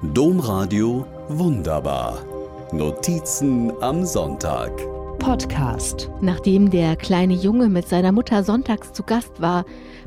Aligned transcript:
Domradio 0.00 1.04
Wunderbar. 1.28 2.24
Notizen 2.70 3.72
am 3.82 4.04
Sonntag. 4.04 4.70
Podcast. 5.18 6.08
Nachdem 6.20 6.70
der 6.70 6.94
kleine 6.94 7.34
Junge 7.34 7.68
mit 7.68 7.88
seiner 7.88 8.12
Mutter 8.12 8.44
sonntags 8.44 8.92
zu 8.92 9.02
Gast 9.02 9.40
war, 9.40 9.64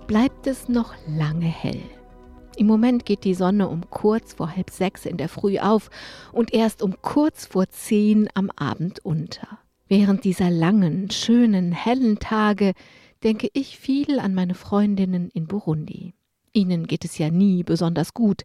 bleibt 0.07 0.47
es 0.47 0.69
noch 0.69 0.93
lange 1.09 1.47
hell. 1.47 1.81
Im 2.55 2.67
Moment 2.67 3.05
geht 3.05 3.25
die 3.25 3.33
Sonne 3.33 3.67
um 3.67 3.81
kurz 3.89 4.35
vor 4.35 4.55
halb 4.55 4.69
sechs 4.69 5.05
in 5.05 5.17
der 5.17 5.27
Früh 5.27 5.59
auf 5.59 5.89
und 6.31 6.53
erst 6.53 6.81
um 6.81 6.95
kurz 7.01 7.45
vor 7.45 7.67
zehn 7.67 8.29
am 8.33 8.49
Abend 8.55 9.03
unter. 9.03 9.59
Während 9.89 10.23
dieser 10.23 10.49
langen, 10.49 11.11
schönen, 11.11 11.73
hellen 11.73 12.17
Tage 12.17 12.75
denke 13.25 13.49
ich 13.51 13.77
viel 13.77 14.21
an 14.21 14.35
meine 14.35 14.55
Freundinnen 14.55 15.29
in 15.33 15.47
Burundi. 15.47 16.13
Ihnen 16.53 16.85
geht 16.85 17.05
es 17.05 17.17
ja 17.17 17.29
nie 17.29 17.63
besonders 17.63 18.13
gut. 18.13 18.41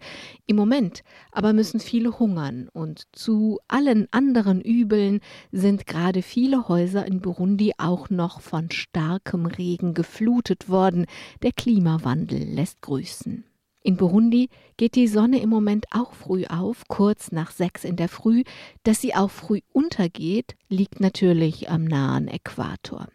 Im 0.46 0.56
Moment 0.56 1.02
aber 1.32 1.52
müssen 1.52 1.80
viele 1.80 2.18
hungern 2.18 2.68
und 2.72 3.04
zu 3.12 3.58
allen 3.68 4.06
anderen 4.12 4.60
Übeln 4.60 5.20
sind 5.50 5.86
gerade 5.86 6.22
viele 6.22 6.68
Häuser 6.68 7.06
in 7.06 7.20
Burundi 7.20 7.72
auch 7.78 8.08
noch 8.10 8.40
von 8.40 8.70
starkem 8.70 9.46
Regen 9.46 9.94
geflutet 9.94 10.68
worden. 10.68 11.06
Der 11.42 11.52
Klimawandel 11.52 12.42
lässt 12.42 12.80
grüßen. 12.82 13.44
In 13.82 13.96
Burundi 13.96 14.50
geht 14.76 14.96
die 14.96 15.06
Sonne 15.06 15.40
im 15.40 15.48
Moment 15.48 15.86
auch 15.92 16.12
früh 16.12 16.44
auf, 16.46 16.88
kurz 16.88 17.30
nach 17.30 17.52
sechs 17.52 17.84
in 17.84 17.94
der 17.94 18.08
Früh. 18.08 18.42
Dass 18.82 19.00
sie 19.00 19.14
auch 19.14 19.30
früh 19.30 19.60
untergeht, 19.72 20.56
liegt 20.68 20.98
natürlich 20.98 21.70
am 21.70 21.84
nahen 21.84 22.26
Äquator. 22.26 23.06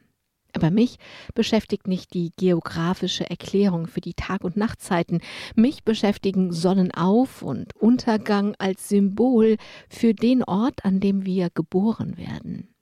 Aber 0.61 0.69
mich 0.69 0.97
beschäftigt 1.33 1.87
nicht 1.87 2.13
die 2.13 2.33
geografische 2.37 3.27
Erklärung 3.27 3.87
für 3.87 3.99
die 3.99 4.13
Tag- 4.13 4.43
und 4.43 4.57
Nachtzeiten. 4.57 5.19
Mich 5.55 5.83
beschäftigen 5.83 6.51
Sonnenauf- 6.51 7.41
und 7.41 7.75
Untergang 7.75 8.53
als 8.59 8.87
Symbol 8.87 9.57
für 9.89 10.13
den 10.13 10.43
Ort, 10.43 10.85
an 10.85 10.99
dem 10.99 11.25
wir 11.25 11.49
geboren 11.49 12.15
werden. 12.15 12.75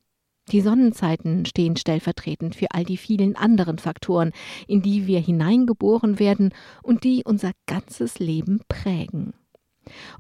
Die 0.52 0.59
Sonnenzeiten 0.59 1.45
stehen 1.45 1.78
stellvertretend 1.78 2.54
für 2.54 2.72
all 2.72 2.84
die 2.84 2.98
vielen 2.98 3.38
anderen 3.38 3.78
Faktoren, 3.78 4.34
in 4.67 4.82
die 4.82 5.08
wir 5.08 5.22
hineingeboren 5.22 6.20
werden 6.20 6.54
und 6.84 7.06
die 7.06 7.23
unser 7.23 7.52
ganzes 7.66 8.20
Leben 8.20 8.59
prägen. 8.67 9.34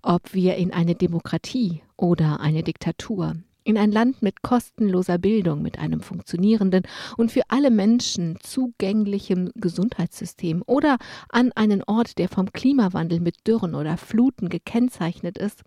Ob 0.01 0.33
wir 0.33 0.55
in 0.55 0.71
eine 0.71 0.95
Demokratie 0.95 1.81
oder 1.97 2.39
eine 2.39 2.63
Diktatur, 2.63 3.35
in 3.69 3.77
ein 3.77 3.91
Land 3.91 4.21
mit 4.23 4.41
kostenloser 4.41 5.19
Bildung, 5.19 5.61
mit 5.61 5.77
einem 5.77 6.01
funktionierenden 6.01 6.83
und 7.17 7.31
für 7.31 7.43
alle 7.49 7.69
Menschen 7.69 8.37
zugänglichem 8.41 9.51
Gesundheitssystem 9.53 10.63
oder 10.65 10.97
an 11.29 11.51
einen 11.53 11.83
Ort, 11.83 12.17
der 12.17 12.29
vom 12.29 12.51
Klimawandel 12.51 13.19
mit 13.19 13.47
Dürren 13.47 13.75
oder 13.75 13.97
Fluten 13.97 14.49
gekennzeichnet 14.49 15.37
ist, 15.37 15.63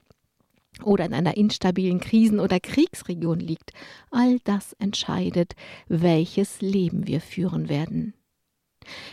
oder 0.83 1.05
in 1.05 1.15
einer 1.15 1.37
instabilen 1.37 2.01
Krisen- 2.01 2.41
oder 2.41 2.59
Kriegsregion 2.59 3.39
liegt, 3.39 3.73
all 4.11 4.39
das 4.41 4.73
entscheidet, 4.75 5.53
welches 5.87 6.61
Leben 6.61 7.07
wir 7.07 7.21
führen 7.21 7.69
werden. 7.69 8.15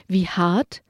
Wie 0.08 0.26
hart 0.26 0.82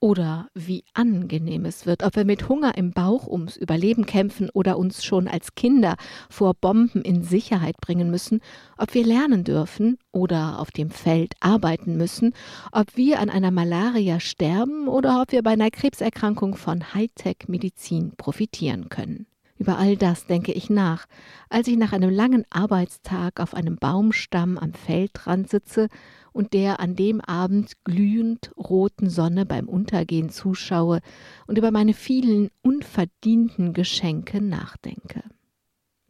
oder 0.00 0.48
wie 0.54 0.84
angenehm 0.94 1.64
es 1.64 1.86
wird, 1.86 2.02
ob 2.02 2.16
wir 2.16 2.24
mit 2.24 2.48
Hunger 2.48 2.76
im 2.76 2.92
Bauch 2.92 3.26
ums 3.26 3.56
Überleben 3.56 4.06
kämpfen 4.06 4.50
oder 4.52 4.78
uns 4.78 5.04
schon 5.04 5.28
als 5.28 5.54
Kinder 5.54 5.96
vor 6.28 6.54
Bomben 6.54 7.02
in 7.02 7.22
Sicherheit 7.22 7.76
bringen 7.80 8.10
müssen, 8.10 8.40
ob 8.76 8.94
wir 8.94 9.06
lernen 9.06 9.44
dürfen 9.44 9.98
oder 10.12 10.58
auf 10.60 10.70
dem 10.70 10.90
Feld 10.90 11.34
arbeiten 11.40 11.96
müssen, 11.96 12.34
ob 12.72 12.96
wir 12.96 13.20
an 13.20 13.30
einer 13.30 13.50
Malaria 13.50 14.20
sterben 14.20 14.88
oder 14.88 15.22
ob 15.22 15.32
wir 15.32 15.42
bei 15.42 15.52
einer 15.52 15.70
Krebserkrankung 15.70 16.56
von 16.56 16.94
Hightech-Medizin 16.94 18.12
profitieren 18.16 18.88
können. 18.88 19.26
Über 19.58 19.78
all 19.78 19.96
das 19.96 20.26
denke 20.26 20.52
ich 20.52 20.68
nach, 20.68 21.06
als 21.48 21.68
ich 21.68 21.76
nach 21.76 21.92
einem 21.92 22.10
langen 22.10 22.44
Arbeitstag 22.50 23.40
auf 23.40 23.54
einem 23.54 23.76
Baumstamm 23.76 24.58
am 24.58 24.74
Feldrand 24.74 25.48
sitze 25.48 25.88
und 26.32 26.52
der 26.52 26.80
an 26.80 26.94
dem 26.94 27.22
Abend 27.22 27.72
glühend 27.84 28.52
roten 28.58 29.08
Sonne 29.08 29.46
beim 29.46 29.68
Untergehen 29.68 30.28
zuschaue 30.28 31.00
und 31.46 31.56
über 31.56 31.70
meine 31.70 31.94
vielen 31.94 32.50
unverdienten 32.62 33.72
Geschenke 33.72 34.42
nachdenke. 34.42 35.22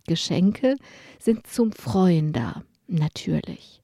Geschenke 0.09 0.77
sind 1.21 1.47
zum 1.47 1.73
Freuen 1.73 2.33
da, 2.33 2.65
natürlich. 2.89 3.83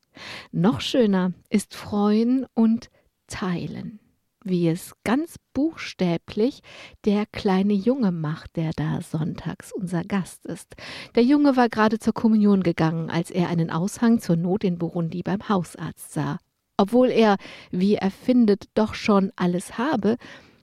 Noch 0.50 0.80
schöner 0.80 1.32
ist 1.48 1.74
Freuen 1.74 2.46
und 2.54 2.90
Teilen 3.28 4.01
wie 4.44 4.68
es 4.68 4.92
ganz 5.04 5.36
buchstäblich 5.52 6.60
der 7.04 7.26
kleine 7.26 7.72
Junge 7.72 8.12
macht, 8.12 8.56
der 8.56 8.72
da 8.76 9.00
sonntags 9.00 9.72
unser 9.72 10.04
Gast 10.04 10.46
ist. 10.46 10.74
Der 11.14 11.22
Junge 11.22 11.56
war 11.56 11.68
gerade 11.68 11.98
zur 11.98 12.14
Kommunion 12.14 12.62
gegangen, 12.62 13.10
als 13.10 13.30
er 13.30 13.48
einen 13.48 13.70
Aushang 13.70 14.20
zur 14.20 14.36
Not 14.36 14.64
in 14.64 14.78
Burundi 14.78 15.22
beim 15.22 15.48
Hausarzt 15.48 16.12
sah. 16.12 16.38
Obwohl 16.76 17.10
er, 17.10 17.36
wie 17.70 17.96
er 17.96 18.10
findet, 18.10 18.64
doch 18.74 18.94
schon 18.94 19.30
alles 19.36 19.78
habe, 19.78 20.16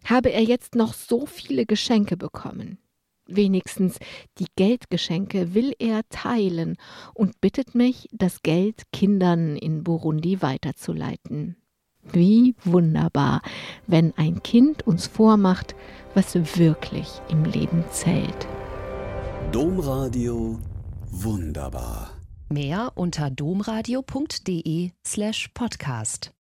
habe 0.03 0.31
er 0.31 0.43
jetzt 0.43 0.75
noch 0.75 0.93
so 0.93 1.25
viele 1.25 1.65
Geschenke 1.65 2.17
bekommen. 2.17 2.79
Wenigstens 3.27 3.99
die 4.39 4.47
Geldgeschenke 4.55 5.53
will 5.53 5.73
er 5.77 6.01
teilen 6.09 6.77
und 7.13 7.39
bittet 7.41 7.75
mich, 7.75 8.07
das 8.11 8.41
Geld 8.41 8.83
Kindern 8.91 9.55
in 9.55 9.83
Burundi 9.83 10.41
weiterzuleiten. 10.41 11.55
Wie 12.03 12.55
wunderbar, 12.63 13.41
wenn 13.87 14.13
ein 14.17 14.41
Kind 14.41 14.85
uns 14.87 15.07
vormacht, 15.07 15.75
was 16.15 16.35
wirklich 16.57 17.07
im 17.29 17.45
Leben 17.45 17.83
zählt. 17.91 18.47
Domradio 19.51 20.59
Wunderbar. 21.11 22.11
Mehr 22.49 22.91
unter 22.95 23.29
domradio.de 23.29 24.91
slash 25.05 25.49
podcast. 25.53 26.31